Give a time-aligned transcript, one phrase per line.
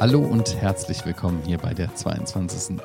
[0.00, 2.76] Hallo und herzlich willkommen hier bei der 22.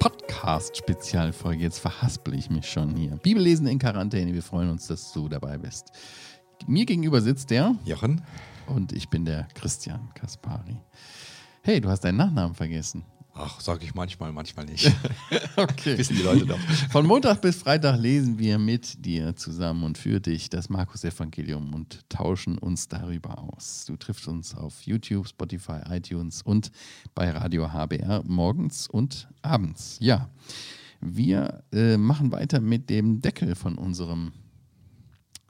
[0.00, 1.62] Podcast-Spezialfolge.
[1.62, 3.12] Jetzt verhaspel ich mich schon hier.
[3.16, 4.34] Bibellesen in Quarantäne.
[4.34, 5.92] Wir freuen uns, dass du dabei bist.
[6.66, 8.22] Mir gegenüber sitzt der Jochen.
[8.66, 10.80] und ich bin der Christian Kaspari.
[11.62, 13.04] Hey, du hast deinen Nachnamen vergessen.
[13.34, 14.92] Ach, sage ich manchmal, manchmal nicht.
[15.56, 15.98] Okay.
[15.98, 16.58] Wissen die Leute doch.
[16.90, 22.08] Von Montag bis Freitag lesen wir mit dir zusammen und für dich das Markus-Evangelium und
[22.08, 23.84] tauschen uns darüber aus.
[23.86, 26.70] Du triffst uns auf YouTube, Spotify, iTunes und
[27.14, 29.98] bei Radio HBR morgens und abends.
[30.00, 30.30] Ja,
[31.00, 34.32] wir äh, machen weiter mit dem Deckel von unserem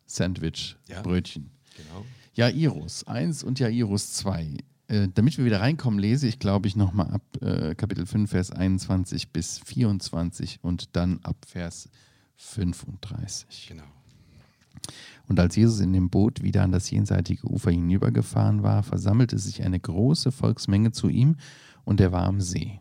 [0.06, 1.50] Sandwich-Brötchen.
[1.76, 2.04] Genau.
[2.34, 4.58] Jairus 1 und Jairus 2.
[4.92, 8.50] Äh, damit wir wieder reinkommen, lese ich, glaube ich, nochmal ab äh, Kapitel 5, Vers
[8.50, 11.88] 21 bis 24 und dann ab Vers
[12.36, 13.68] 35.
[13.70, 13.84] Genau.
[15.28, 19.62] Und als Jesus in dem Boot wieder an das jenseitige Ufer hinübergefahren war, versammelte sich
[19.62, 21.36] eine große Volksmenge zu ihm
[21.84, 22.78] und er war am See.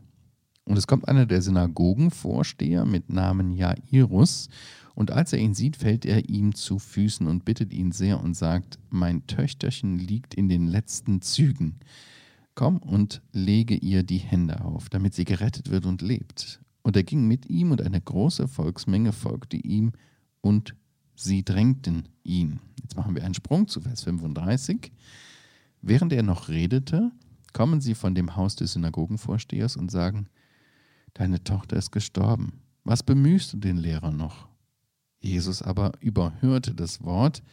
[0.66, 4.50] Und es kommt einer der Synagogenvorsteher mit Namen Jairus,
[4.95, 8.36] und als er ihn sieht, fällt er ihm zu Füßen und bittet ihn sehr und
[8.36, 11.80] sagt, mein Töchterchen liegt in den letzten Zügen.
[12.56, 16.62] Komm und lege ihr die Hände auf, damit sie gerettet wird und lebt.
[16.81, 19.94] Und er ging mit ihm und eine große Volksmenge folgte ihm
[20.42, 20.75] und
[21.16, 22.59] sie drängten ihn.
[22.81, 24.92] Jetzt machen wir einen Sprung zu Vers 35.
[25.81, 27.12] Während er noch redete,
[27.53, 30.28] kommen sie von dem Haus des Synagogenvorstehers und sagen,
[31.14, 32.62] Deine Tochter ist gestorben.
[32.84, 34.47] Was bemühst du den Lehrer noch?
[35.22, 37.44] Jesus aber überhörte das Wort,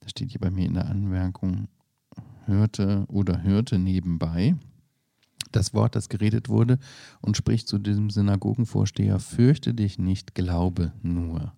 [0.00, 1.68] das steht hier bei mir in der Anmerkung,
[2.44, 4.56] hörte oder hörte nebenbei
[5.52, 6.78] das Wort, das geredet wurde,
[7.20, 11.52] und spricht zu diesem Synagogenvorsteher, fürchte dich nicht, glaube nur.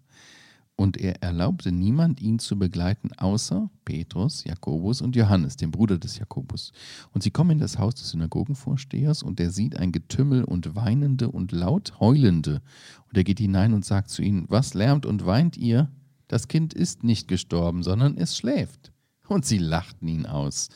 [0.80, 6.18] Und er erlaubte niemand, ihn zu begleiten, außer Petrus, Jakobus und Johannes, dem Bruder des
[6.18, 6.72] Jakobus.
[7.12, 11.30] Und sie kommen in das Haus des Synagogenvorstehers, und er sieht ein Getümmel und Weinende
[11.30, 12.62] und laut Heulende.
[13.08, 15.90] Und er geht hinein und sagt zu ihnen, was lärmt und weint ihr?
[16.28, 18.90] Das Kind ist nicht gestorben, sondern es schläft.
[19.28, 20.70] Und sie lachten ihn aus.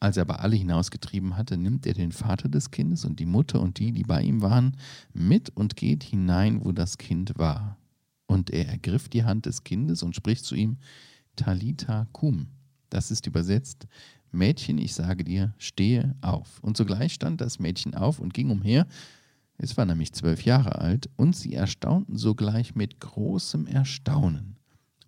[0.00, 3.62] Als er aber alle hinausgetrieben hatte, nimmt er den Vater des Kindes und die Mutter
[3.62, 4.76] und die, die bei ihm waren,
[5.14, 7.78] mit und geht hinein, wo das Kind war.
[8.30, 10.76] Und er ergriff die Hand des Kindes und spricht zu ihm,
[11.34, 12.46] Talita cum.
[12.88, 13.88] Das ist übersetzt,
[14.30, 16.60] Mädchen, ich sage dir, stehe auf.
[16.62, 18.86] Und sogleich stand das Mädchen auf und ging umher.
[19.58, 24.54] Es war nämlich zwölf Jahre alt, und sie erstaunten sogleich mit großem Erstaunen.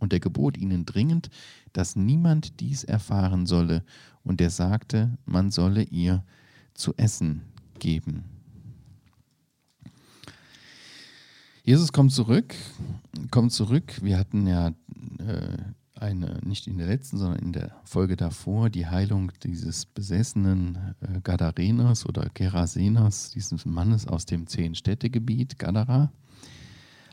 [0.01, 1.31] Und er gebot ihnen dringend,
[1.73, 3.85] dass niemand dies erfahren solle,
[4.25, 6.25] und er sagte, man solle ihr
[6.75, 7.43] zu essen
[7.79, 8.32] geben.
[11.65, 12.55] Jesus kommt zurück,
[13.31, 14.03] kommt zurück.
[14.03, 15.59] Wir hatten ja äh,
[15.95, 21.21] eine, nicht in der letzten, sondern in der Folge davor, die Heilung dieses besessenen äh,
[21.23, 26.13] Gadareners oder Geraseners, dieses Mannes aus dem Zehn-Städte-Gebiet, Gadara.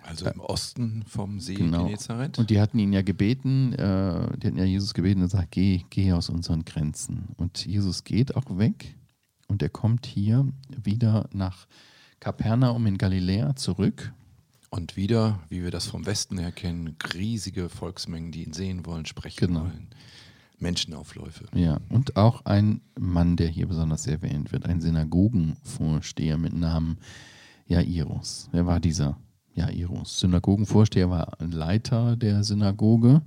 [0.01, 1.85] Also im Osten vom See Genau.
[1.85, 2.39] Genezareth.
[2.39, 5.83] Und die hatten ihn ja gebeten, äh, die hatten ja Jesus gebeten und sagt, geh,
[5.91, 7.27] geh aus unseren Grenzen.
[7.37, 8.95] Und Jesus geht auch weg
[9.47, 10.47] und er kommt hier
[10.83, 11.67] wieder nach
[12.19, 14.11] Kapernaum in Galiläa zurück.
[14.71, 19.05] Und wieder, wie wir das vom Westen her kennen, riesige Volksmengen, die ihn sehen wollen,
[19.05, 19.61] sprechen Genau.
[19.61, 19.87] wollen.
[20.59, 21.45] Menschenaufläufe.
[21.55, 26.97] Ja, und auch ein Mann, der hier besonders erwähnt wird, ein Synagogenvorsteher mit Namen
[27.67, 28.49] Jairus.
[28.51, 29.17] Wer war dieser
[29.55, 30.19] Jairus?
[30.19, 33.21] Synagogenvorsteher war ein Leiter der Synagoge.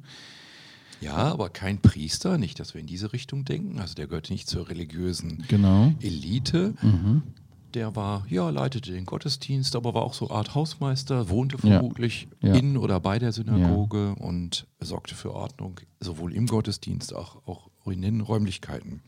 [1.00, 3.80] Ja, aber kein Priester, nicht, dass wir in diese Richtung denken.
[3.80, 5.92] Also der gehört nicht zur religiösen Genau.
[6.00, 6.74] Elite.
[6.82, 7.22] Mhm.
[7.74, 11.78] Der war, ja, leitete den Gottesdienst, aber war auch so Art Hausmeister, wohnte Ja.
[11.78, 12.54] vermutlich Ja.
[12.54, 18.02] in oder bei der Synagoge und sorgte für Ordnung, sowohl im Gottesdienst, auch, auch in
[18.02, 19.00] den Räumlichkeiten.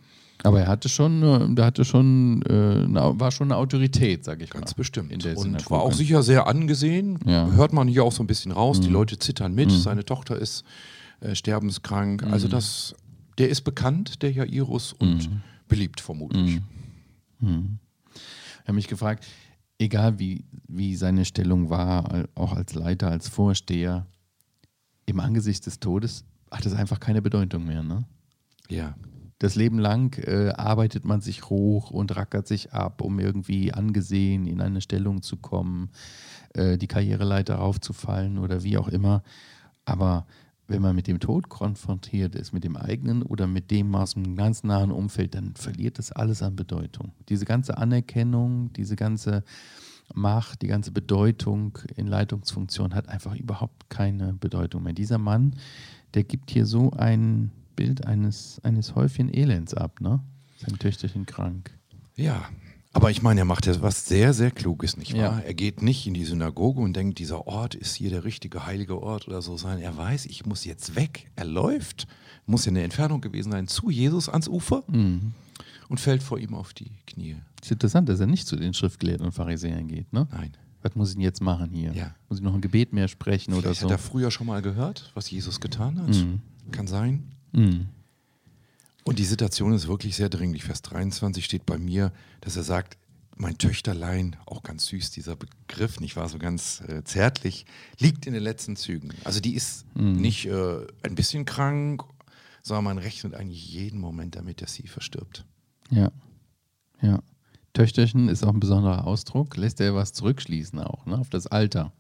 [0.43, 2.87] Aber er hatte schon, äh, der hatte schon, äh,
[3.19, 4.77] war schon eine Autorität, sag ich Ganz mal.
[4.79, 5.13] bestimmt.
[5.13, 7.19] In der und war auch sicher sehr angesehen.
[7.27, 7.51] Ja.
[7.53, 8.81] Hört man hier auch so ein bisschen raus.
[8.81, 8.95] Die Mhm.
[8.95, 9.71] Leute zittern mit.
[9.71, 9.77] Mhm.
[9.79, 10.65] Seine Tochter ist
[11.21, 12.23] äh, sterbenskrank.
[12.25, 12.51] Also Mhm.
[12.51, 12.95] das,
[13.39, 15.41] der ist bekannt, der Jairus, und Mhm.
[15.69, 16.61] beliebt vermutlich.
[17.41, 17.79] Mhm.
[18.65, 19.27] Ich habe mich gefragt,
[19.79, 24.07] egal wie, wie seine Stellung war, auch als Leiter, als Vorsteher,
[25.05, 27.83] im Angesicht des Todes hat es einfach keine Bedeutung mehr.
[27.83, 28.07] Ne?
[28.71, 28.95] Ja.
[29.39, 34.47] Das Leben lang äh, arbeitet man sich hoch und rackert sich ab, um irgendwie angesehen
[34.47, 35.91] in eine Stellung zu kommen,
[36.55, 39.23] äh, die Karriereleiter raufzufallen oder wie auch immer.
[39.85, 40.27] Aber
[40.67, 44.35] wenn man mit dem Tod konfrontiert ist, mit dem eigenen oder mit dem aus dem
[44.37, 47.13] ganz nahen Umfeld, dann verliert das alles an Bedeutung.
[47.29, 49.45] Diese ganze Anerkennung, diese ganze
[50.13, 54.93] Macht, die ganze Bedeutung in Leitungsfunktion hat einfach überhaupt keine Bedeutung mehr.
[54.93, 55.57] Dieser Mann,
[56.15, 60.21] der gibt hier so ein Bild eines, eines Häufchen Elends ab, ne?
[60.59, 61.77] Sein Töchterchen krank.
[62.17, 62.49] Ja,
[62.95, 65.21] aber ich meine, er macht ja was sehr, sehr Kluges, nicht wahr?
[65.21, 65.39] Ja.
[65.41, 69.03] Er geht nicht in die Synagoge und denkt, dieser Ort ist hier der richtige heilige
[69.03, 69.79] Ort oder so sein.
[69.81, 71.31] Er weiß, ich muss jetzt weg.
[71.37, 72.07] Er läuft,
[72.47, 75.33] muss ja eine Entfernung gewesen sein, zu Jesus ans Ufer Mhm.
[75.89, 77.37] und fällt vor ihm auf die Knie.
[77.63, 80.27] Ist interessant, dass er nicht zu den Schriftgelehrten und Pharisäern geht, ne?
[80.31, 80.53] Nein.
[80.83, 81.93] Was muss ich denn jetzt machen hier?
[81.95, 82.15] Ja.
[82.29, 83.87] Muss ich noch ein Gebet mehr sprechen oder Vielleicht so?
[83.87, 86.11] hat er früher schon mal gehört, was Jesus getan hat.
[86.11, 86.41] Mhm.
[86.73, 87.25] Kann sein.
[87.53, 87.87] Mhm.
[89.05, 90.65] Und die Situation ist wirklich sehr dringlich.
[90.65, 92.97] Vers 23 steht bei mir, dass er sagt,
[93.37, 97.67] mein Töchterlein, auch ganz süß dieser Begriff, nicht wahr, so ganz äh, zärtlich,
[97.99, 99.11] liegt in den letzten Zügen.
[99.25, 102.05] Also die ist nicht äh, ein bisschen krank,
[102.63, 105.45] sondern man rechnet eigentlich jeden Moment damit, dass sie verstirbt.
[105.91, 106.11] Ja.
[107.03, 107.23] Ja.
[107.75, 109.57] Töchterchen ist auch ein besonderer Ausdruck.
[109.57, 111.19] Lässt er was zurückschließen auch, ne?
[111.19, 111.93] Auf das Alter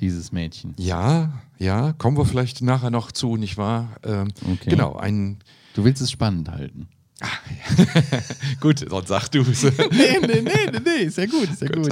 [0.00, 0.74] dieses Mädchen.
[0.78, 3.96] Ja, ja, kommen wir vielleicht nachher noch zu, nicht wahr?
[4.04, 4.70] Ähm, Okay.
[4.70, 5.38] Genau, ein.
[5.74, 6.88] Du willst es spannend halten.
[8.60, 9.62] Gut, sonst sag du es.
[9.90, 11.90] nee, nee, nee, nee, nee, ist ja gut, ist ja gut.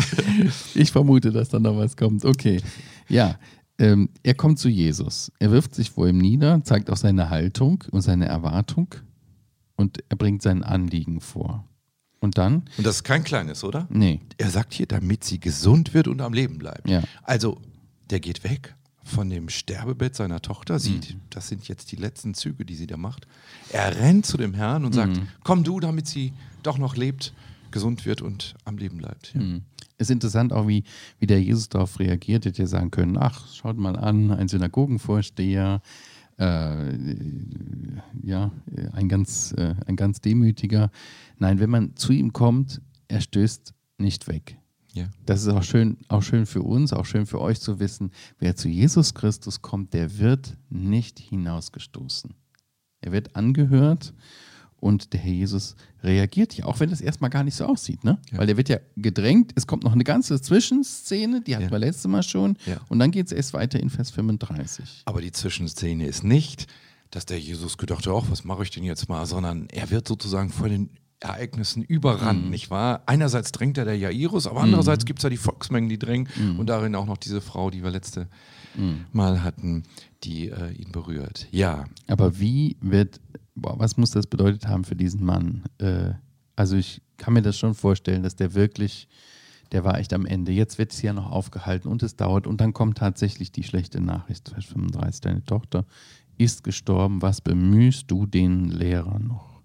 [0.74, 2.24] Ich vermute, dass da noch was kommt.
[2.24, 2.60] Okay.
[3.08, 3.36] Ja,
[3.78, 5.32] ähm, er kommt zu Jesus.
[5.38, 8.94] Er wirft sich vor ihm nieder, zeigt auch seine Haltung und seine Erwartung
[9.76, 11.64] und er bringt sein Anliegen vor.
[12.20, 13.86] Und dann, Und das ist kein kleines, oder?
[13.90, 16.88] nee, Er sagt hier, damit sie gesund wird und am Leben bleibt.
[16.88, 17.02] Ja.
[17.22, 17.60] Also,
[18.10, 18.74] der geht weg
[19.04, 21.20] von dem Sterbebett seiner Tochter, sieht, Mhm.
[21.30, 23.26] das sind jetzt die letzten Züge, die sie da macht.
[23.70, 25.28] Er rennt zu dem Herrn und sagt, Mhm.
[25.44, 26.32] komm du, damit sie
[26.64, 27.32] doch noch lebt,
[27.70, 29.32] gesund wird und am Leben bleibt.
[29.34, 29.40] Ja.
[29.40, 29.62] Mhm.
[29.98, 30.82] Ist interessant auch, wie,
[31.20, 32.44] wie der Jesus darauf reagiert.
[32.44, 35.80] Hätte ja sagen können, ach, schaut mal an, ein Synagogenvorsteher,
[36.38, 37.16] äh,
[38.22, 38.50] ja,
[38.92, 40.90] ein ganz, äh, ein ganz demütiger.
[41.38, 44.58] Nein, wenn man zu ihm kommt, er stößt nicht weg.
[44.96, 45.08] Ja.
[45.26, 48.56] Das ist auch schön, auch schön für uns, auch schön für euch zu wissen, wer
[48.56, 52.34] zu Jesus Christus kommt, der wird nicht hinausgestoßen.
[53.02, 54.14] Er wird angehört
[54.78, 58.18] und der Herr Jesus reagiert ja, auch wenn das erstmal gar nicht so aussieht, ne?
[58.30, 58.38] Ja.
[58.38, 61.70] Weil er wird ja gedrängt, es kommt noch eine ganze Zwischenszene, die hatten Ja.
[61.70, 62.78] wir letztes Mal schon, Ja.
[62.88, 65.02] und dann geht es erst weiter in Vers 35.
[65.04, 66.66] Aber die Zwischenszene ist nicht,
[67.10, 70.08] dass der Jesus gedacht hat, ach, was mache ich denn jetzt mal, sondern er wird
[70.08, 70.90] sozusagen von den
[71.20, 72.50] Ereignissen überrannt, Mhm.
[72.50, 73.02] nicht wahr?
[73.06, 76.58] Einerseits drängt er der Jairus, aber andererseits gibt es ja die Volksmengen, die drängen Mhm.
[76.58, 78.28] und darin auch noch diese Frau, die wir letzte
[79.12, 79.84] Mal hatten,
[80.22, 81.48] die äh, ihn berührt.
[81.50, 83.20] Ja, Aber wie wird,
[83.54, 85.64] boah, was muss das bedeutet haben für diesen Mann?
[85.78, 86.10] Äh,
[86.56, 89.08] also ich kann mir das schon vorstellen, dass der wirklich,
[89.72, 90.52] der war echt am Ende.
[90.52, 94.02] Jetzt wird es ja noch aufgehalten und es dauert und dann kommt tatsächlich die schlechte
[94.02, 95.86] Nachricht, Vers 35, deine Tochter
[96.36, 99.55] ist gestorben, was bemühst du den Lehrer noch?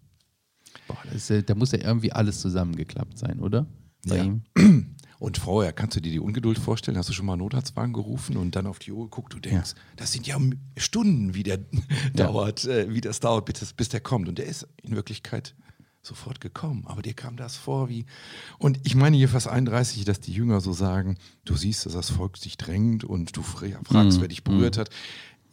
[0.91, 3.65] Boah, das ja- da muss ja irgendwie alles zusammengeklappt sein, oder?
[4.07, 4.23] Bei Ja.
[4.23, 4.41] ihm?
[5.19, 6.97] Und vorher, kannst du dir die Ungeduld vorstellen?
[6.97, 9.33] Hast du schon mal einen Notarztwagen gerufen und dann auf die Uhr geguckt?
[9.35, 10.35] Du denkst, das sind ja
[10.77, 11.59] Stunden, wie der
[12.15, 14.27] dauert, äh, wie das dauert, bis, bis der kommt.
[14.29, 15.53] Und der ist in Wirklichkeit
[16.01, 16.85] sofort gekommen.
[16.87, 18.05] Aber dir kam das vor wie.
[18.57, 22.09] Und ich meine hier Vers 31, dass die Jünger so sagen: Du siehst, dass das
[22.09, 24.21] Volk sich drängt und du fra- fragst, Mhm.
[24.21, 24.89] wer dich berührt hat.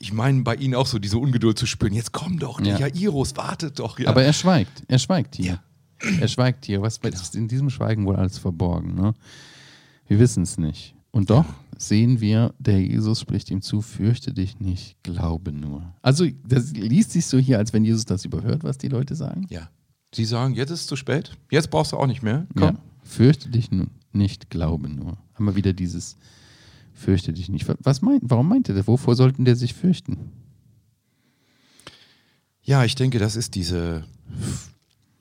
[0.01, 1.93] Ich meine, bei ihnen auch so diese Ungeduld zu spüren.
[1.93, 2.87] Jetzt komm doch, der Ja.
[2.87, 3.99] Jairus, wartet doch.
[3.99, 4.09] Ja.
[4.11, 4.83] Aber er schweigt.
[4.89, 5.61] Er schweigt hier.
[6.03, 6.09] Ja.
[6.21, 6.81] Er schweigt hier.
[6.83, 8.95] Was ist in diesem Schweigen wohl alles verborgen?
[8.95, 9.15] Ne?
[10.07, 10.95] Wir wissen es nicht.
[11.11, 11.47] Und doch
[11.77, 15.95] sehen wir, der Jesus spricht ihm zu, fürchte dich nicht, glaube nur.
[16.03, 19.47] Also das liest sich so hier, als wenn Jesus das überhört, was die Leute sagen.
[19.51, 19.69] ja.
[20.15, 21.37] Sie sagen, jetzt ist es zu spät.
[21.51, 22.47] Jetzt brauchst du auch nicht mehr.
[22.59, 22.69] Ja.
[22.69, 22.79] Komm.
[23.03, 23.69] Fürchte dich
[24.13, 25.19] nicht, glaube nur.
[25.35, 26.17] Haben wir wieder dieses
[26.99, 27.67] fürchte dich nicht.
[27.81, 28.87] Was meint, warum meint er das?
[28.87, 30.33] Wovor sollten der sich fürchten?
[32.63, 34.05] Ja, ich denke, das ist diese,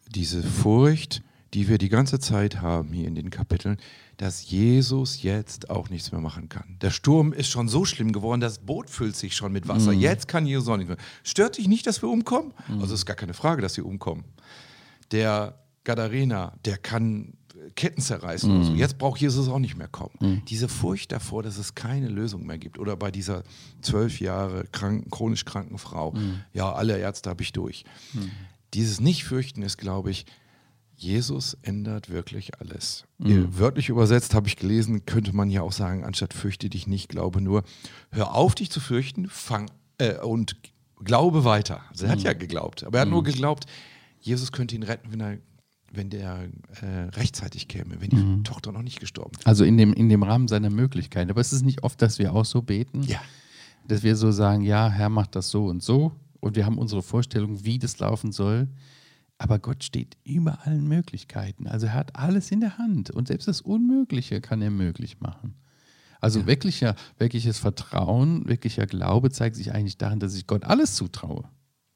[0.10, 3.78] diese Furcht, die wir die ganze Zeit haben hier in den Kapiteln,
[4.18, 6.78] dass Jesus jetzt auch nichts mehr machen kann.
[6.82, 9.94] Der Sturm ist schon so schlimm geworden, das Boot füllt sich schon mit Wasser.
[9.94, 10.98] Jetzt kann Jesus auch nicht mehr.
[11.24, 12.54] Stört dich nicht, dass wir umkommen?
[12.68, 14.26] Also es ist gar keine Frage, dass wir umkommen.
[15.12, 17.37] Der Gadarena, der kann
[17.76, 18.74] Ketten zerreißen oder so.
[18.74, 20.44] Jetzt braucht Jesus auch nicht mehr kommen.
[20.48, 22.80] Diese Furcht davor, dass es keine Lösung mehr gibt.
[22.80, 23.44] Oder bei dieser
[23.82, 26.14] zwölf Jahre kranken, chronisch kranken Frau.
[26.54, 27.86] Ja, alle Ärzte habe ich durch.
[28.74, 30.26] Dieses Nicht-Fürchten ist, glaube ich,
[31.00, 33.06] Jesus ändert wirklich alles.
[33.24, 37.08] Äh, Wörtlich übersetzt habe ich gelesen, könnte man ja auch sagen, anstatt fürchte dich nicht,
[37.10, 37.64] glaube nur,
[38.12, 39.70] hör auf, dich zu fürchten, fang
[40.00, 40.56] äh, und
[41.04, 41.82] glaube weiter.
[41.92, 43.66] Also er hat ja geglaubt, aber er hat nur geglaubt,
[44.22, 45.38] Jesus könnte ihn retten, wenn er
[45.98, 46.48] wenn der
[46.82, 49.48] äh, rechtzeitig käme, wenn die Tochter noch nicht gestorben wäre.
[49.48, 51.30] Also in dem, in dem Rahmen seiner Möglichkeiten.
[51.30, 53.04] Aber es ist nicht oft, dass wir auch so beten.
[53.04, 53.20] Ja.
[53.88, 57.02] dass wir so sagen, ja, Herr macht das so und so und wir haben unsere
[57.02, 58.68] Vorstellung, wie das laufen soll.
[59.38, 61.68] Aber Gott steht über allen Möglichkeiten.
[61.68, 65.54] Also er hat alles in der Hand und selbst das Unmögliche kann er möglich machen.
[66.20, 71.48] Also wirklicher, wirkliches Vertrauen, wirklicher Glaube zeigt sich eigentlich darin, dass ich Gott alles zutraue.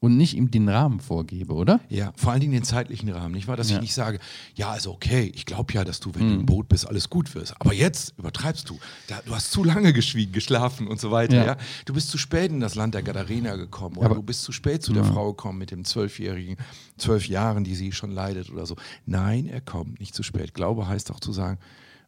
[0.02, 1.78] Und nicht ihm den Rahmen vorgebe, oder?
[1.88, 3.56] Ja, vor allen Dingen den zeitlichen Rahmen, nicht wahr?
[3.56, 3.76] Dass Ja.
[3.76, 4.18] ich nicht sage,
[4.56, 7.32] ja, also okay, ich glaube ja, dass du, wenn du im Boot bist, alles gut
[7.36, 7.54] wirst.
[7.60, 8.78] Aber jetzt übertreibst du.
[9.06, 11.36] Da, du hast zu lange geschwiegen, geschlafen und so weiter.
[11.36, 11.44] Ja.
[11.46, 11.56] Ja.
[11.84, 14.50] Du bist zu spät in das Land der Gadarena gekommen oder Aber- du bist zu
[14.50, 16.56] spät zu der Frau gekommen mit dem zwölfjährigen,
[16.98, 18.74] zwölf Jahren, die sie schon leidet oder so.
[19.06, 20.52] Nein, er kommt nicht zu spät.
[20.52, 21.58] Glaube heißt auch zu sagen,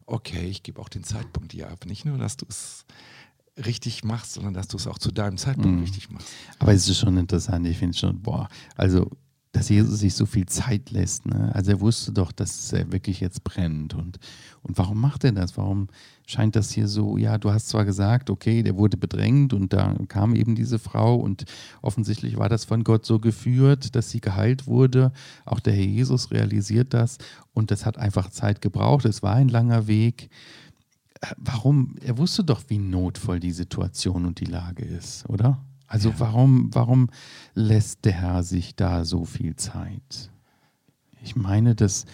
[0.07, 1.87] okay, ich gebe auch den Zeitpunkt dir ab.
[1.87, 2.85] Nicht nur, dass du es
[3.57, 6.29] richtig machst, sondern dass du es auch zu deinem Zeitpunkt richtig machst.
[6.59, 9.11] Aber es ist schon interessant, ich finde schon, boah, also,
[9.53, 11.27] dass Jesus sich so viel Zeit lässt.
[11.27, 11.53] Ne?
[11.55, 13.95] Also er wusste doch, dass er wirklich jetzt brennt.
[13.95, 14.19] Und,
[14.63, 15.57] und warum macht er das?
[15.57, 15.87] Warum
[16.27, 19.95] scheint das hier so, ja, du hast zwar gesagt, okay, der wurde bedrängt und da
[20.09, 21.45] kam eben diese Frau und
[21.83, 25.13] offensichtlich war das von Gott so geführt, dass sie geheilt wurde.
[25.45, 27.19] Auch der Herr Jesus realisiert das
[27.53, 29.05] und das hat einfach Zeit gebraucht.
[29.05, 30.31] Es war ein langer Weg.
[31.37, 31.97] Warum?
[32.03, 35.59] Er wusste doch, wie notvoll die Situation und die Lage ist, oder?
[35.87, 37.09] Also warum, warum
[37.55, 40.31] lässt der Herr sich da so viel Zeit?
[41.23, 42.05] Ich meine, dass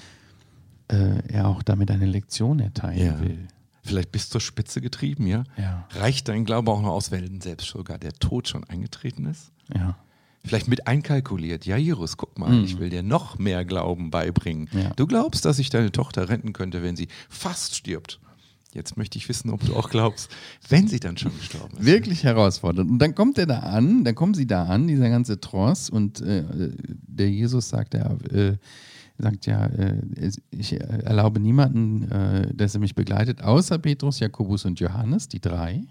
[0.88, 3.20] äh, er auch damit eine Lektion erteilen Ja.
[3.20, 3.48] will.
[3.82, 5.44] Vielleicht bis zur Spitze getrieben, ja?
[5.56, 9.52] Ja, Reicht dein Glaube auch noch aus, wenn selbst sogar der Tod schon eingetreten ist?
[9.74, 9.96] ja,
[10.44, 11.64] Vielleicht mit einkalkuliert.
[11.66, 14.68] Ja, Jirus, guck mal, ich will dir noch mehr Glauben beibringen.
[14.72, 14.78] Mhm.
[14.80, 14.90] Ja.
[14.96, 18.20] Du glaubst, dass ich deine Tochter retten könnte, wenn sie fast stirbt.
[18.72, 20.30] Jetzt möchte ich wissen, ob du auch glaubst,
[20.68, 21.84] wenn sie dann schon gestorben ist.
[21.86, 22.88] wirklich herausfordernd.
[22.90, 26.20] Und dann kommt er da an, dann kommen sie da an, dieser ganze Tross, und
[26.20, 26.44] äh,
[27.06, 28.56] der Jesus sagt ja, äh,
[29.18, 30.00] sagt ja, äh,
[30.50, 35.82] ich erlaube niemanden, äh, dass er mich begleitet, außer Petrus, Jakobus und Johannes, die drei,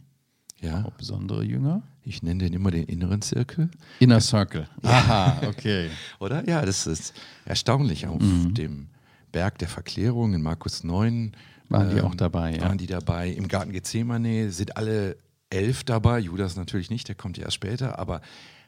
[0.62, 1.84] Ja, auch besondere Jünger.
[2.06, 3.70] ich nenne den immer den inneren Zirkel,
[4.00, 4.68] Inner Circle.
[4.84, 5.90] Aha, okay.
[6.20, 6.48] oder?
[6.48, 7.14] Ja, das ist
[7.46, 8.08] erstaunlich.
[8.08, 8.54] Auf Mhm.
[8.54, 8.88] dem
[9.34, 11.34] Berg der Verklärung in Markus 9
[11.70, 12.62] Waren die ähm, auch dabei, ja.
[12.64, 13.30] Waren die dabei.
[13.30, 15.18] Im Garten Gethsemane sind alle
[15.50, 16.20] elf dabei.
[16.20, 18.22] Judas natürlich nicht, der kommt ja erst später, aber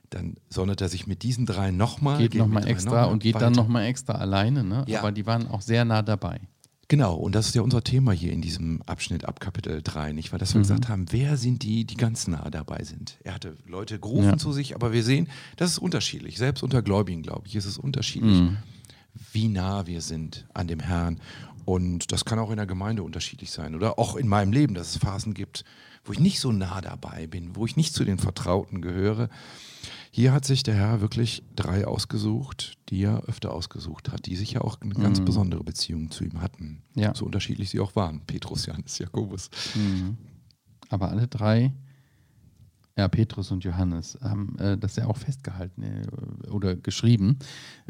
[0.09, 2.17] dann sondert er sich mit diesen drei nochmal.
[2.17, 4.83] Geht nochmal extra und geht dann nochmal extra alleine, ne?
[4.87, 4.99] Ja.
[4.99, 6.41] Aber die waren auch sehr nah dabei.
[6.89, 10.33] Genau, und das ist ja unser Thema hier in diesem Abschnitt ab Kapitel 3, nicht?
[10.33, 10.63] Weil dass wir Mhm.
[10.63, 13.17] gesagt haben, wer sind die, die ganz nah dabei sind?
[13.23, 14.37] Er hatte Leute gerufen Ja.
[14.37, 16.37] zu sich, aber wir sehen, das ist unterschiedlich.
[16.37, 18.57] Selbst unter Gläubigen, glaube ich, ist es unterschiedlich, Mhm.
[19.31, 21.21] wie nah wir sind an dem Herrn.
[21.65, 24.91] Und das kann auch in der Gemeinde unterschiedlich sein oder auch in meinem Leben, dass
[24.91, 25.63] es Phasen gibt,
[26.03, 29.29] wo ich nicht so nah dabei bin, wo ich nicht zu den Vertrauten gehöre.
[30.13, 34.51] Hier hat sich der Herr wirklich drei ausgesucht, die er öfter ausgesucht hat, die sich
[34.51, 36.83] ja auch eine ganz besondere Beziehung zu ihm hatten.
[36.95, 37.01] Mhm.
[37.01, 37.15] Ja.
[37.15, 38.21] So unterschiedlich sie auch waren.
[38.27, 39.49] Petrus, Johannes, Jakobus.
[40.89, 41.71] Aber alle drei,
[42.97, 47.37] ja, Petrus und Johannes, haben äh, das ja auch festgehalten äh, oder geschrieben.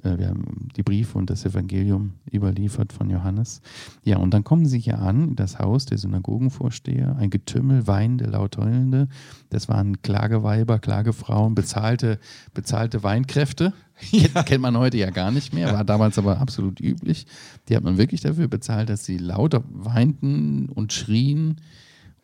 [0.04, 3.62] Äh, wir haben die Briefe und das Evangelium überliefert von Johannes.
[4.04, 8.26] Ja, und dann kommen sie hier an, in das Haus der Synagogenvorsteher, ein Getümmel, weinende,
[8.26, 9.08] laut heulende.
[9.50, 12.20] Das waren Klageweiber, Klagefrauen, bezahlte,
[12.54, 13.74] bezahlte Weinkräfte.
[14.12, 17.28] Kennt, kennt man heute ja gar nicht mehr, war damals aber absolut üblich.
[17.70, 21.58] Die hat man wirklich dafür bezahlt, dass sie lauter weinten und schrien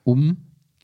[0.03, 0.37] um,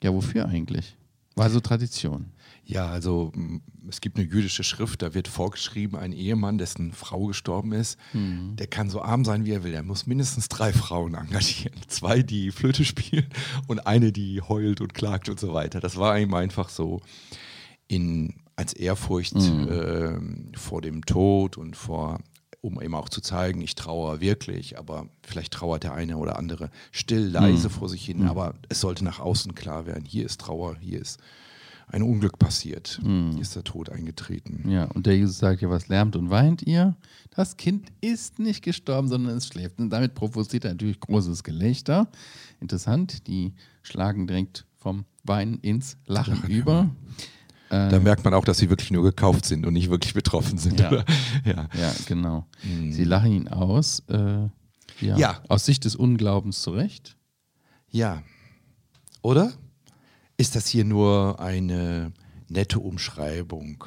[0.03, 0.95] ja, wofür eigentlich?
[1.36, 2.32] War so Tradition.
[2.66, 7.25] Ja, also m, es gibt eine jüdische Schrift, da wird vorgeschrieben, ein Ehemann, dessen Frau
[7.25, 8.56] gestorben ist, Mhm.
[8.56, 9.74] der kann so arm sein, wie er will.
[9.74, 11.75] Er muss mindestens drei Frauen engagieren.
[11.88, 13.25] Zwei, die Flöte spielen
[13.68, 15.80] und eine, die heult und klagt und so weiter.
[15.82, 17.02] Das war ihm einfach so
[17.88, 19.68] in, als Ehrfurcht Mhm.
[19.72, 22.20] ähm, vor dem Tod und vor,
[22.63, 26.72] um eben auch zu zeigen, ich trauere wirklich, aber vielleicht trauert der eine oder andere
[26.91, 30.77] still, leise vor sich hin, aber es sollte nach außen klar werden, hier ist Trauer,
[30.79, 31.20] hier ist
[31.88, 34.70] ein Unglück passiert, hier ist der Tod eingetreten.
[34.70, 36.96] Ja, und der Jesus sagt ja, was lärmt und weint ihr?
[37.32, 39.79] Das Kind ist nicht gestorben, sondern es schläft.
[39.79, 42.08] Und damit provoziert er natürlich großes Gelächter.
[42.62, 46.89] Interessant, die schlagen direkt vom Weinen ins Lachen über.
[47.89, 50.80] Da merkt man auch, dass sie wirklich nur gekauft sind und nicht wirklich betroffen sind.
[50.80, 51.03] Ja.
[51.46, 51.68] Ja.
[51.77, 52.46] Ja, genau.
[52.62, 54.03] Sie lachen ihn aus.
[54.08, 54.48] Äh,
[55.01, 55.42] ja, Ja.
[55.50, 57.18] Aus Sicht des Unglaubens zurecht.
[57.89, 58.22] ja.
[59.22, 59.53] Oder?
[60.36, 62.12] Ist das hier nur eine
[62.50, 63.86] nette Umschreibung?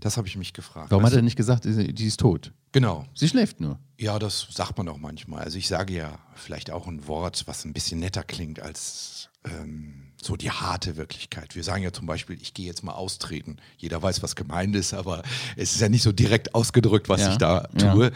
[0.00, 0.90] Das habe ich mich gefragt.
[0.90, 2.52] Warum Weißt hat er nicht gesagt, sie die ist tot?
[2.72, 3.04] Genau.
[3.14, 3.78] Sie schläft nur.
[3.98, 5.42] Ja, das sagt man auch manchmal.
[5.44, 10.05] Also ich sage ja vielleicht auch ein Wort, was ein bisschen netter klingt als ähm,
[10.22, 11.54] so die harte Wirklichkeit.
[11.54, 13.56] Wir sagen ja zum Beispiel, ich gehe jetzt mal austreten.
[13.78, 15.22] Jeder weiß, was gemeint ist, aber
[15.56, 17.92] es ist ja nicht so direkt ausgedrückt, was Ja, ich da ja.
[17.92, 18.12] tue.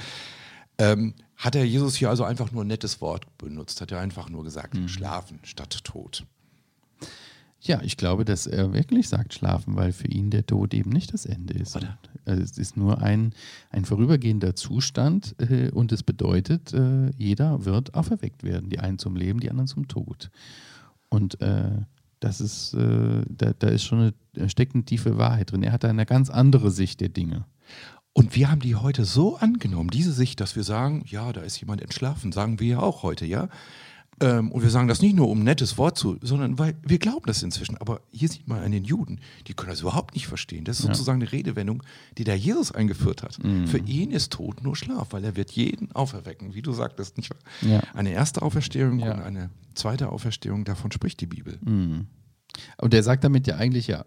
[0.78, 3.80] Ähm, hat der Jesus hier also einfach nur ein nettes Wort benutzt?
[3.80, 4.88] Hat er einfach nur gesagt, Mhm.
[4.88, 6.24] schlafen statt Tod?
[7.62, 11.12] Ja, ich glaube, dass er wirklich sagt schlafen, weil für ihn der Tod eben nicht
[11.12, 11.76] das Ende ist.
[11.76, 13.34] Äh, es ist nur ein,
[13.68, 18.70] ein vorübergehender Zustand äh, und es bedeutet, äh, jeder wird auferweckt werden.
[18.70, 20.30] Die einen zum Leben, die anderen zum Tod.
[21.10, 21.82] Und äh,
[22.20, 25.62] das ist, äh, da, da ist schon eine steckt eine tiefe Wahrheit drin.
[25.62, 27.44] Er hat eine ganz andere Sicht der Dinge.
[28.12, 31.60] Und wir haben die heute so angenommen, diese Sicht, dass wir sagen, ja, da ist
[31.60, 33.48] jemand entschlafen, sagen wir ja auch heute, ja.
[34.22, 36.98] Ähm, und wir sagen das nicht nur, um ein nettes Wort zu, sondern weil wir
[36.98, 37.78] glauben das inzwischen.
[37.78, 40.64] Aber hier sieht man an den Juden, die können das überhaupt nicht verstehen.
[40.64, 40.92] Das ist Ja.
[40.94, 41.82] sozusagen eine Redewendung,
[42.18, 43.38] die der Jesus eingeführt hat.
[43.66, 47.30] Für ihn ist Tod nur Schlaf, weil er wird jeden auferwecken, wie du sagtest, nicht
[47.30, 47.38] wahr?
[47.62, 47.80] Ja.
[47.94, 49.14] Eine erste Auferstehung Ja.
[49.14, 51.58] und eine zweite Auferstehung, davon spricht die Bibel.
[51.62, 54.04] Und der sagt damit ja eigentlich, ja,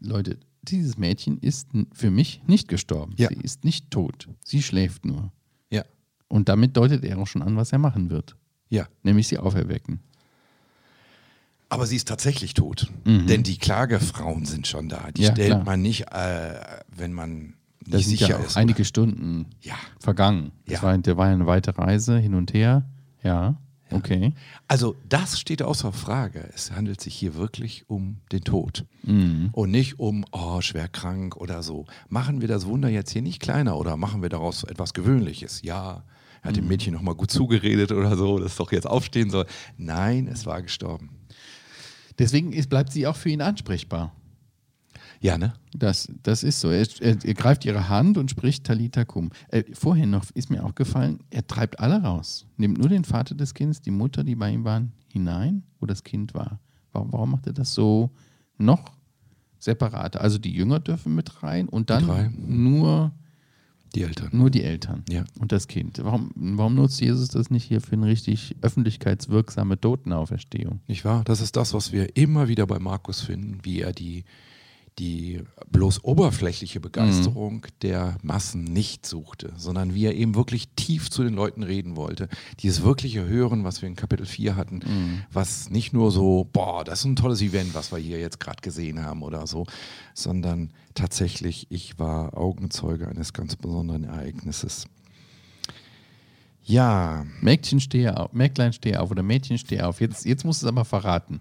[0.00, 3.14] Leute, dieses Mädchen ist für mich nicht gestorben.
[3.16, 4.28] Sie ist nicht tot.
[4.44, 5.32] Sie schläft nur.
[5.70, 5.82] Ja.
[6.28, 8.36] Und damit deutet er auch schon an, was er machen wird.
[8.72, 8.86] Ja.
[9.02, 10.00] Nämlich sie auferwecken.
[11.68, 12.88] Aber sie ist tatsächlich tot.
[13.06, 15.10] Denn die Klagefrauen sind schon da.
[15.14, 15.26] Die Mhm.
[15.26, 15.64] Ja, stellt klar.
[15.64, 16.60] man nicht, äh,
[16.94, 17.54] wenn man
[17.86, 18.56] Da nicht sind sicher ja auch ist.
[18.56, 19.74] einige Stunden Ja.
[19.98, 20.52] vergangen.
[20.66, 20.82] Das Ja.
[20.82, 22.84] war, der war ja eine weite Reise hin und her.
[23.22, 23.56] Ja,
[23.90, 24.34] okay.
[24.68, 26.48] Also das steht außer Frage.
[26.54, 29.48] Es handelt sich hier wirklich um den Tod Mhm.
[29.52, 31.86] und nicht um, oh, schwer krank oder so.
[32.08, 35.62] Machen wir das Wunder jetzt hier nicht kleiner oder machen wir daraus etwas Gewöhnliches?
[35.62, 36.04] Ja,
[36.42, 36.48] er Mhm.
[36.48, 39.46] hat dem Mädchen nochmal gut zugeredet oder so, dass es doch jetzt aufstehen soll.
[39.76, 41.10] Nein, es war gestorben.
[42.18, 44.12] Deswegen ist, bleibt sie auch für ihn ansprechbar.
[45.20, 45.54] Ja, ne?
[45.72, 46.68] Das, das ist so.
[46.70, 49.30] Er, er, er greift ihre Hand und spricht Talita kum.
[49.48, 52.44] Äh, vorhin noch ist mir auch gefallen, er treibt alle raus.
[52.56, 56.02] Nimmt nur den Vater des Kindes, die Mutter, die bei ihm waren, hinein, wo das
[56.02, 56.58] Kind war.
[56.92, 58.10] Warum, warum macht er das so
[58.58, 58.92] noch
[59.60, 60.16] separat?
[60.16, 63.12] Also die Jünger dürfen mit rein und dann nur,
[63.94, 64.30] Die Eltern.
[64.32, 65.24] nur die Eltern Ja.
[65.38, 66.00] und das Kind.
[66.02, 70.80] Warum, warum nutzt Jesus das nicht hier für eine richtig öffentlichkeitswirksame Totenauferstehung?
[70.86, 71.22] Nicht wahr?
[71.24, 74.24] Das ist das, was wir immer wieder bei Markus finden, wie er die,
[74.98, 81.24] die bloß oberflächliche Begeisterung der Massen nicht suchte, sondern wie er eben wirklich tief zu
[81.24, 82.28] den Leuten reden wollte.
[82.60, 87.00] Dieses wirkliche Hören, was wir in Kapitel 4 hatten, was nicht nur so, boah, das
[87.00, 89.66] ist ein tolles Event, was wir hier jetzt gerade gesehen haben oder so,
[90.14, 94.86] sondern tatsächlich, ich war Augenzeuge eines ganz besonderen Ereignisses.
[96.64, 100.00] Ja, Mädchen stehe auf, Mägdlein stehe auf oder Mädchen stehe auf.
[100.00, 101.40] Jetzt, jetzt musst du es aber verraten.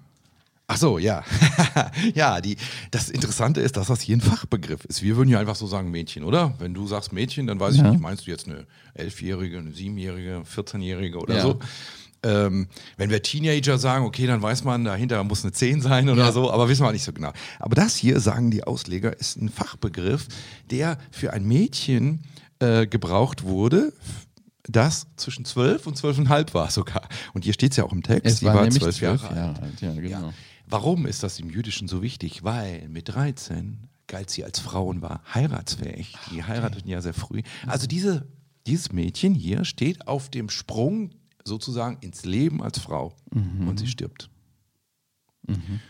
[0.74, 1.24] Ach so, ja.
[2.16, 2.56] ja, die,
[2.92, 5.02] das Interessante ist, dass das hier ein Fachbegriff ist.
[5.02, 6.54] Wir würden ja einfach so sagen Mädchen, oder?
[6.60, 7.86] Wenn du sagst Mädchen, dann weiß Ja.
[7.86, 11.42] ich nicht, meinst du jetzt eine Elfjährige, eine Siebenjährige, 14-Jährige oder Ja.
[11.42, 11.60] so?
[12.24, 16.26] Ähm, wenn wir Teenager sagen, okay, dann weiß man, dahinter muss eine 10 sein oder
[16.26, 16.32] Ja.
[16.32, 17.34] so, aber wissen wir nicht so genau.
[17.60, 20.28] Aber das hier, sagen die Ausleger, ist ein Fachbegriff,
[20.70, 22.22] der für ein Mädchen
[22.60, 23.92] äh, gebraucht wurde,
[24.68, 27.02] das zwischen zwölf und zwölfeinhalb war sogar.
[27.34, 29.18] Und hier steht es ja auch im Text, Es die war war nämlich zwölf Jahre,
[29.18, 29.38] zwölf alt.
[29.40, 29.82] Jahre alt.
[29.82, 30.28] Ja, genau.
[30.28, 30.34] Ja.
[30.72, 32.44] Warum ist das im Jüdischen so wichtig?
[32.44, 36.16] Weil mit 13 galt sie als Frau und war heiratsfähig.
[36.32, 37.42] Die heirateten ja sehr früh.
[37.68, 38.28] Also diese,
[38.68, 41.12] dieses Mädchen hier steht auf dem Sprung
[41.44, 44.30] sozusagen ins Leben als Frau und sie stirbt.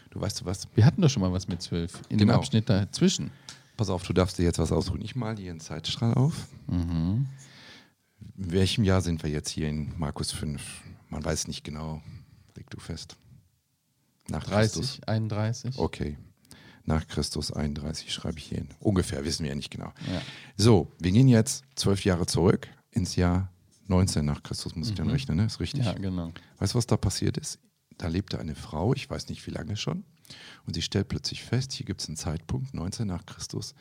[0.09, 0.67] Du weißt du was?
[0.75, 2.01] Wir hatten doch schon mal was mit zwölf.
[2.09, 2.39] In dem Genau.
[2.39, 3.31] Abschnitt dazwischen.
[3.77, 5.03] Pass auf, du darfst dir jetzt was ausdrücken.
[5.03, 6.47] Ich mal hier einen Zeitstrahl auf.
[6.69, 7.27] In
[8.37, 10.61] welchem Jahr sind wir jetzt hier in Markus 5?
[11.09, 12.01] Man weiß nicht genau.
[12.55, 13.17] Leg du fest.
[14.31, 14.99] Nach Christus.
[15.01, 15.77] 30, 31.
[15.77, 16.17] Okay.
[16.85, 18.69] Nach Christus 31 schreibe ich hier hin.
[18.79, 19.93] Ungefähr, wissen wir ja nicht genau.
[20.11, 20.21] Ja.
[20.57, 23.51] So, wir gehen jetzt zwölf Jahre zurück ins Jahr
[23.87, 25.45] 19 nach Christus, muss ich dann rechnen, ne?
[25.45, 25.85] Ist richtig.
[25.85, 26.31] Ja, genau.
[26.57, 27.59] Weißt du, was da passiert ist?
[27.97, 30.05] Da lebte eine Frau, ich weiß nicht wie lange schon,
[30.65, 33.75] und sie stellt plötzlich fest, hier gibt es einen Zeitpunkt, 19 nach Christus,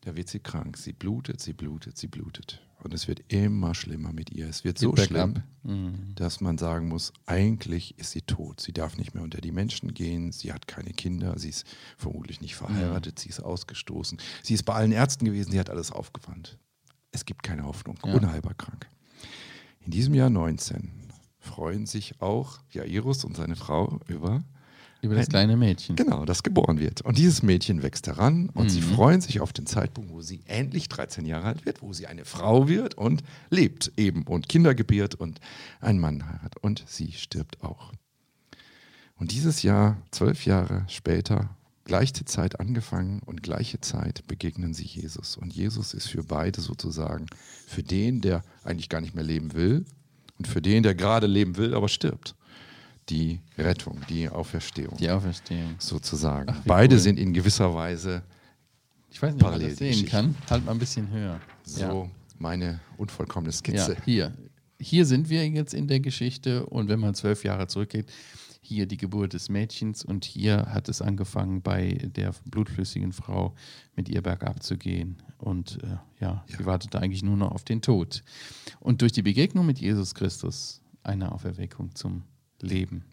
[0.00, 0.78] da wird sie krank.
[0.78, 2.62] Sie blutet, sie blutet, sie blutet.
[2.82, 4.48] Und es wird immer schlimmer mit ihr.
[4.48, 5.42] Es wird so Geht schlimm.
[5.62, 6.14] Mhm.
[6.14, 8.60] dass man sagen muss, eigentlich ist sie tot.
[8.60, 11.66] Sie darf nicht mehr unter die Menschen gehen, sie hat keine Kinder, sie ist
[11.98, 14.18] vermutlich nicht verheiratet, sie ist ausgestoßen.
[14.42, 16.58] Sie ist bei allen Ärzten gewesen, sie hat alles aufgewandt.
[17.12, 18.14] Es gibt keine Hoffnung, Ja.
[18.14, 18.88] unheilbar krank.
[19.84, 20.90] In diesem Jahr 19
[21.38, 24.42] freuen sich auch Jairus und seine Frau über
[25.02, 25.96] Über das Ein- kleine Mädchen.
[25.96, 27.00] Genau, das geboren wird.
[27.02, 28.68] Und dieses Mädchen wächst heran und Mhm.
[28.70, 32.06] sie freuen sich auf den Zeitpunkt, wo sie endlich 13 Jahre alt wird, wo sie
[32.06, 35.40] eine Frau wird und lebt eben und Kinder gebiert und
[35.80, 36.56] einen Mann hat.
[36.62, 37.92] Und sie stirbt auch.
[39.16, 45.36] Und dieses Jahr, zwölf Jahre später, gleiche Zeit angefangen und gleiche Zeit begegnen sie Jesus.
[45.36, 47.26] Und Jesus ist für beide sozusagen,
[47.66, 49.84] für den, der eigentlich gar nicht mehr leben will
[50.38, 52.34] und für den, der gerade leben will, aber stirbt.
[53.10, 55.74] Die Rettung, die Auferstehung Die Auferstehung.
[55.78, 56.46] sozusagen.
[56.50, 57.00] Ach, Beide cool.
[57.00, 58.22] sind in gewisser Weise
[59.10, 60.10] Ich weiß nicht, ob man das sehen Geschichte.
[60.10, 60.34] kann.
[60.48, 61.40] Halt mal ein bisschen höher.
[61.64, 63.56] so meine unvollkommene Ja.
[63.58, 63.92] Skizze.
[63.94, 64.32] ja, hier.
[64.82, 68.06] Hier sind wir jetzt in der Geschichte und wenn man zwölf Jahre zurückgeht,
[68.62, 73.54] hier die Geburt des Mädchens und hier hat es angefangen bei der blutflüssigen Frau
[73.96, 77.82] mit ihr bergab zu gehen und äh, ja, sie wartete eigentlich nur noch auf den
[77.82, 78.22] Tod.
[78.78, 82.22] Und durch die Begegnung mit Jesus Christus eine Auferweckung zum
[82.62, 83.04] Leben.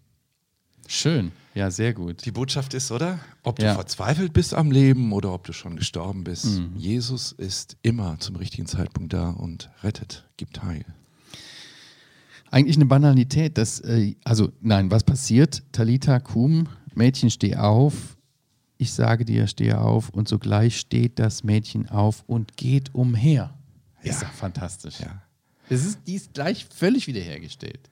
[0.87, 1.31] Schön.
[1.53, 2.25] Ja, sehr gut.
[2.25, 3.19] Die Botschaft ist, oder?
[3.43, 3.73] Ob du Ja.
[3.75, 8.67] verzweifelt bist am Leben oder ob du schon gestorben bist, Jesus ist immer zum richtigen
[8.67, 10.85] Zeitpunkt da und rettet, gibt Heil.
[12.51, 15.63] Eigentlich eine Banalität, dass, äh, also nein, was passiert?
[15.73, 18.15] Talita Kum, Mädchen, steh auf.
[18.77, 20.09] Ich sage dir, steh auf.
[20.09, 23.53] Und sogleich steht das Mädchen auf und geht umher.
[24.01, 24.27] Ist Ja.
[24.27, 24.99] doch fantastisch.
[25.01, 25.21] Ja.
[25.69, 27.89] Es ist, die ist gleich völlig wiederhergestellt.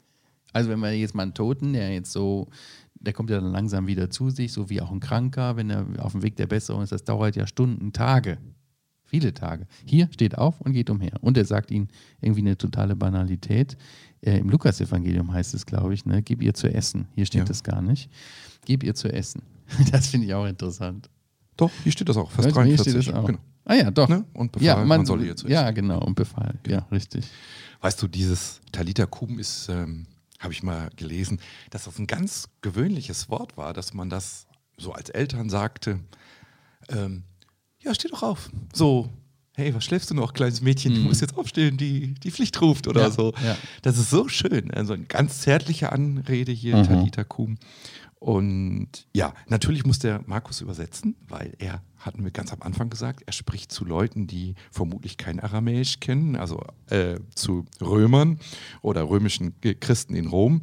[0.56, 2.48] Also wenn wir jetzt mal einen Toten, der jetzt so,
[2.94, 5.86] der kommt ja dann langsam wieder zu sich, so wie auch ein Kranker, wenn er
[6.00, 8.38] auf dem Weg der Besserung ist, das dauert ja Stunden, Tage,
[9.04, 9.68] viele Tage.
[9.86, 11.12] Hier steht auf und geht umher.
[11.20, 11.90] Und er sagt ihnen
[12.22, 13.76] irgendwie eine totale Banalität.
[14.22, 17.10] Äh, Im Lukas-Evangelium heißt es, glaube ich, ne, gib ihr zu essen.
[17.16, 17.52] Hier steht Ja.
[17.52, 18.10] es gar nicht.
[18.64, 19.42] Gib ihr zu essen.
[19.92, 21.10] Das finde ich auch interessant.
[21.58, 22.92] Doch, hier steht das auch, Weißt du, hier 43.
[22.94, 23.26] steht es auch.
[23.26, 23.40] Genau.
[23.66, 24.08] Ah ja, doch.
[24.08, 24.24] Ne?
[24.34, 25.54] Und befahl, ja, man, soll ihr zu essen.
[25.54, 26.60] Ja, genau, und befahl.
[26.66, 27.26] Ja, richtig.
[27.82, 30.06] Weißt du, dieses Talita Kum ist, ähm,
[30.40, 34.46] habe ich mal gelesen, dass das ein ganz gewöhnliches Wort war, dass man das
[34.78, 36.00] so als Eltern sagte,
[36.90, 37.24] ähm,
[37.80, 38.50] ja, steh doch auf.
[38.74, 39.10] So,
[39.56, 40.94] hey, was schläfst du noch, kleines Mädchen?
[40.96, 43.34] Du musst jetzt aufstehen, die, die Pflicht ruft oder Ja, so.
[43.44, 43.56] ja.
[43.84, 44.72] Das ist so schön.
[44.72, 46.84] Also eine ganz zärtliche Anrede hier, Mhm.
[46.84, 47.58] Talita Kum.
[48.26, 53.22] Und ja, natürlich muss der Markus übersetzen, weil er, hatten wir ganz am Anfang gesagt,
[53.28, 58.40] er spricht zu Leuten, die vermutlich kein Aramäisch kennen, also äh, zu Römern
[58.82, 60.62] oder römischen Christen in Rom.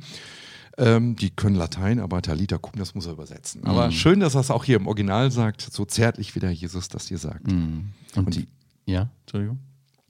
[0.76, 3.62] Ähm, die können Latein, aber Talita Kum, das muss er übersetzen.
[3.64, 3.92] Aber Mhm.
[3.92, 7.06] schön, dass er es auch hier im Original sagt, so zärtlich wie der Jesus das
[7.06, 7.46] hier sagt.
[7.46, 7.92] Mhm.
[8.16, 8.48] Und, die,
[8.86, 9.60] ja, Entschuldigung.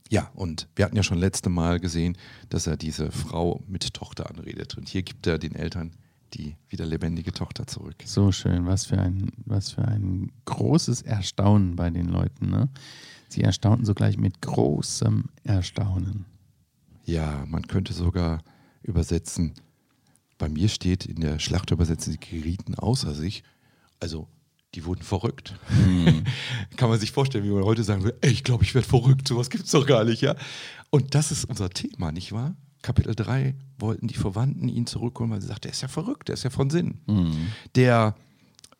[0.09, 2.17] Ja, und wir hatten ja schon letzte Mal gesehen,
[2.49, 4.79] dass er diese Frau mit Tochter anredet.
[4.79, 5.93] Und hier gibt er den Eltern
[6.35, 7.97] die wieder lebendige Tochter zurück.
[8.05, 12.51] So schön, was für ein, was für ein großes Erstaunen bei den Leuten.
[12.51, 12.69] Ne?
[13.29, 16.27] Sie erstaunten sogleich mit großem Erstaunen.
[17.05, 18.43] Ja, man könnte sogar
[18.83, 19.55] übersetzen,
[20.39, 23.45] bei mir steht in der Schlachtübersetzung, sie gerieten außer sich.
[24.01, 24.27] Also,
[24.75, 25.55] die wurden verrückt.
[26.77, 29.29] Kann man sich vorstellen, wie man heute sagen würde, ey, ich glaube, ich werde verrückt,
[29.29, 30.35] sowas gibt es doch gar nicht, ja.
[30.91, 32.57] Und das ist unser Thema, nicht wahr?
[32.83, 36.35] Kapitel 3 wollten die Verwandten ihn zurückholen, weil sie sagten, der ist ja verrückt, der
[36.35, 36.99] ist ja von Sinn.
[37.75, 38.15] Der,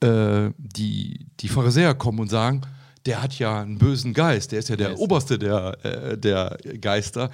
[0.01, 2.63] äh, die, die Pharisäer kommen und sagen,
[3.07, 5.01] der hat ja einen bösen Geist, der ist ja der Geist.
[5.01, 7.31] oberste der, äh, der Geister.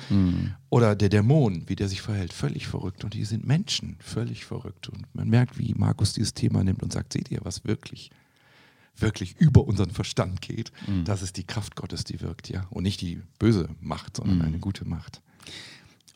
[0.71, 3.05] Oder der Dämon, wie der sich verhält, völlig verrückt.
[3.05, 4.89] Und die sind Menschen, völlig verrückt.
[4.89, 8.11] Und man merkt, wie Markus dieses Thema nimmt und sagt, seht ihr, was wirklich,
[8.97, 10.73] wirklich über unseren Verstand geht.
[11.05, 12.67] Das ist die Kraft Gottes, die wirkt, ja.
[12.71, 15.21] Und nicht die böse Macht, sondern eine gute Macht.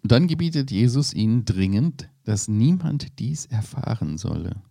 [0.02, 4.62] Und dann gebietet Jesus ihnen dringend, dass niemand dies erfahren solle.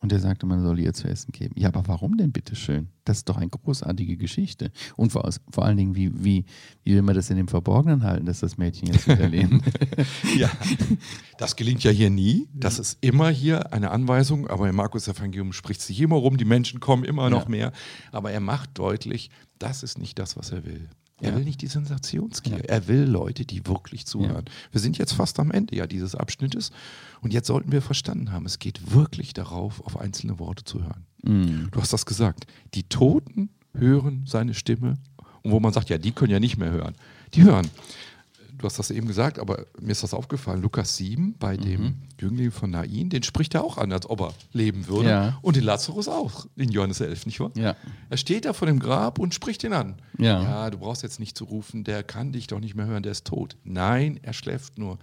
[0.00, 1.54] Und er sagte, man solle ihr zu essen geben.
[1.56, 2.88] Ja, aber warum denn bitteschön?
[3.04, 4.72] Das ist doch eine großartige Geschichte.
[4.96, 6.44] Und vor, vor allen Dingen, wie, wie,
[6.82, 9.62] wie will man das in dem Verborgenen halten, dass das Mädchen jetzt lebt?
[10.36, 10.50] Ja,
[11.38, 12.48] das gelingt ja hier nie.
[12.52, 16.80] Das ist immer hier eine Anweisung, aber im Markus-Evangelium spricht sich immer rum, die Menschen
[16.80, 17.48] kommen immer noch Ja.
[17.48, 17.72] mehr.
[18.10, 20.88] Aber er macht deutlich, das ist nicht das, was er will.
[21.22, 21.36] Er Ja.
[21.36, 22.58] will nicht die Sensationsgier.
[22.58, 22.64] Ja.
[22.64, 24.44] Er will Leute, die wirklich zuhören.
[24.72, 26.70] Wir sind jetzt fast am Ende ja dieses Abschnittes
[27.20, 31.06] und jetzt sollten wir verstanden haben, es geht wirklich darauf, auf einzelne Worte zu hören.
[31.22, 31.68] Mm.
[31.70, 32.46] Du hast das gesagt.
[32.74, 34.98] Die Toten hören seine Stimme.
[35.44, 36.94] Und wo man sagt, ja, die können ja nicht mehr hören.
[37.34, 37.68] Die hören.
[38.62, 40.62] Du hast das eben gesagt, aber mir ist das aufgefallen.
[40.62, 41.60] Lukas 7 bei Mhm.
[41.62, 45.08] dem Jüngling von Nain, den spricht er auch an, als ob er leben würde.
[45.10, 45.38] Ja.
[45.42, 47.50] Und den Lazarus auch in Johannes 11, nicht wahr?
[47.56, 47.74] Ja.
[48.08, 49.96] Er steht da vor dem Grab und spricht ihn an.
[50.16, 50.42] Ja.
[50.42, 53.12] ja, du brauchst jetzt nicht zu rufen, der kann dich doch nicht mehr hören, der
[53.12, 53.56] ist tot.
[53.64, 54.98] Nein, er schläft nur.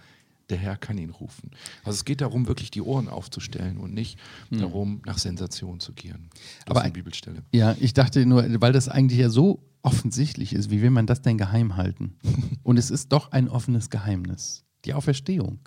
[0.50, 1.52] Der Herr kann ihn rufen.
[1.84, 4.18] Also es geht darum, wirklich die Ohren aufzustellen und nicht
[4.50, 6.30] darum, nach Sensation zu gehen.
[6.32, 6.40] Das Hm.
[6.68, 7.44] Aber ist eine ein- Bibelstelle.
[7.52, 11.22] Ja, ich dachte nur, weil das eigentlich ja so offensichtlich ist, wie will man das
[11.22, 12.16] denn geheim halten?
[12.64, 14.66] Und es ist doch ein offenes Geheimnis.
[14.86, 15.60] Die Auferstehung.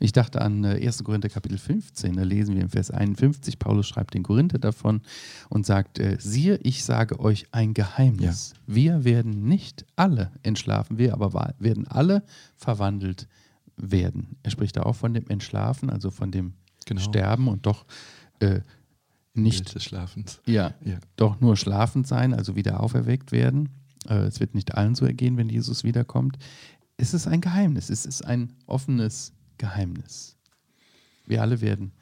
[0.00, 1.04] Ich dachte an äh, 1.
[1.04, 5.02] Korinther Kapitel 15, da lesen wir im Vers 51, Paulus schreibt den Korinther davon
[5.48, 8.54] und sagt, äh, siehe, ich sage euch ein Geheimnis.
[8.66, 12.24] Wir werden nicht alle entschlafen, wir aber werden alle
[12.56, 13.28] verwandelt
[13.76, 14.36] werden.
[14.42, 16.54] Er spricht da auch von dem Entschlafen, also von dem
[16.86, 17.00] Genau.
[17.02, 17.86] Sterben und doch
[18.40, 18.60] äh,
[19.42, 20.40] nicht des Schlafens.
[20.46, 20.98] ja, Ja.
[21.16, 23.68] doch nur schlafend sein, also wieder auferweckt werden.
[24.08, 26.38] Äh, es wird nicht allen so ergehen, wenn Jesus wiederkommt.
[26.96, 30.36] Es ist ein Geheimnis, es ist ein offenes Geheimnis.
[31.26, 31.92] Wir alle werden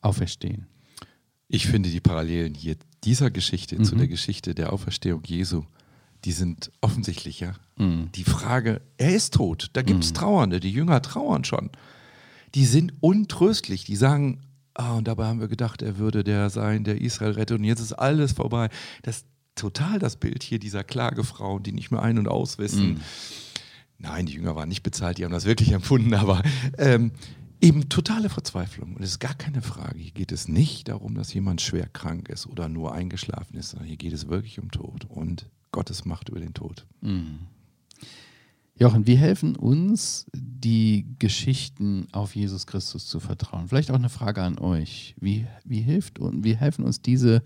[0.00, 0.66] auferstehen.
[1.48, 3.98] Ich finde die Parallelen hier dieser Geschichte zu Mhm.
[3.98, 5.64] der Geschichte der Auferstehung Jesu,
[6.24, 7.54] die sind offensichtlicher.
[7.76, 8.10] Mhm.
[8.14, 11.70] Die Frage, er ist tot, da gibt es Trauernde, die Jünger trauern schon.
[12.54, 14.40] Die sind untröstlich, die sagen,
[14.78, 17.80] ah, und dabei haben wir gedacht, er würde der sein, der Israel rettet und jetzt
[17.80, 18.68] ist alles vorbei.
[19.02, 23.00] Das ist total das Bild hier dieser Klagefrauen, die nicht mehr ein- und auswissen.
[23.98, 26.42] Nein, die Jünger waren nicht bezahlt, die haben das wirklich empfunden, aber
[26.78, 27.12] ähm,
[27.60, 28.94] Eben totale Verzweiflung.
[28.94, 29.98] Und es ist gar keine Frage.
[29.98, 33.88] Hier geht es nicht darum, dass jemand schwer krank ist oder nur eingeschlafen ist, sondern
[33.88, 36.86] hier geht es wirklich um Tod und Gottes Macht über den Tod.
[37.00, 37.40] Mhm.
[38.80, 43.66] Jochen, wie helfen uns die Geschichten auf Jesus Christus zu vertrauen?
[43.66, 45.16] Vielleicht auch eine Frage an euch.
[45.20, 47.42] Wie, wie, hilft, wie helfen uns diese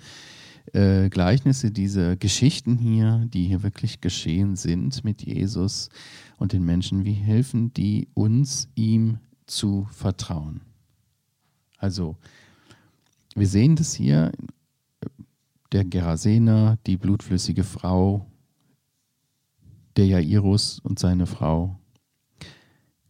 [0.74, 5.88] äh, Gleichnisse, diese Geschichten hier, die hier wirklich geschehen sind mit Jesus
[6.36, 10.60] und den Menschen, wie helfen die uns, ihm zu vertrauen?
[11.78, 12.18] Also,
[13.34, 14.32] wir sehen das hier,
[15.72, 18.26] der Gerasener, die blutflüssige Frau,
[19.96, 21.78] der Jairus und seine Frau.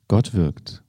[0.08, 0.82] Gott wirkt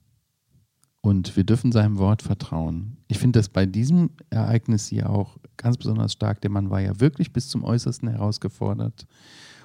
[1.00, 2.96] und wir dürfen seinem Wort vertrauen.
[3.08, 6.40] Ich finde das bei diesem Ereignis hier auch ganz besonders stark.
[6.40, 9.06] Der Mann war ja wirklich bis zum Äußersten herausgefordert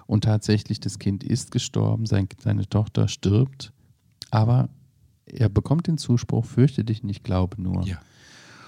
[0.06, 3.72] und tatsächlich das Kind ist gestorben, seine Tochter stirbt,
[4.32, 4.70] aber
[5.26, 7.86] er bekommt den Zuspruch, fürchte dich nicht, glaube nur.
[7.86, 8.00] Ja.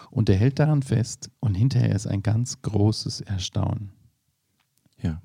[0.09, 3.91] Und er hält daran fest und hinterher ist ein ganz großes Erstaunen.
[5.01, 5.21] Ja.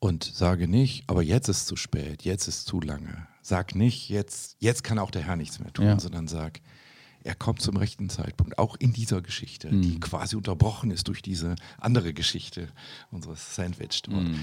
[0.00, 3.26] Und sage nicht, aber jetzt ist zu spät, jetzt ist zu lange.
[3.42, 5.98] Sag nicht, jetzt, jetzt kann auch der Herr nichts mehr tun, ja.
[5.98, 6.60] sondern sag,
[7.24, 9.82] er kommt zum rechten Zeitpunkt, auch in dieser Geschichte, mhm.
[9.82, 12.68] die quasi unterbrochen ist durch diese andere Geschichte
[13.10, 14.02] unseres Sandwich.
[14.08, 14.38] Mhm.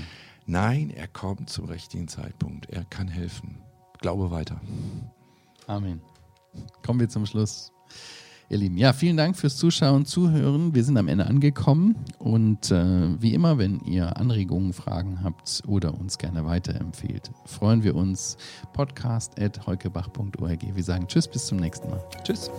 [0.46, 3.58] Nein, er kommt zum richtigen Zeitpunkt, er kann helfen.
[4.00, 4.60] Glaube weiter.
[5.68, 6.02] Amen.
[6.84, 7.72] Kommen wir zum Schluss.
[8.50, 10.76] Ihr Lieben, ja, vielen Dank fürs Zuschauen, Zuhören.
[10.76, 16.00] Wir sind am Ende angekommen und äh, wie immer, wenn ihr Anregungen, Fragen habt oder
[16.00, 18.38] uns gerne weiterempfehlt, freuen wir uns.
[18.74, 20.76] Podcast at heukebach.org.
[20.76, 22.04] Wir sagen Tschüss, bis zum nächsten Mal.
[22.24, 22.52] Tschüss.